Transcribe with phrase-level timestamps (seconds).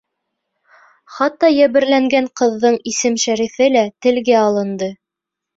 [1.17, 4.91] Хатта йәберләнгән ҡыҙҙың исем-шәрифе лә телгә алынды.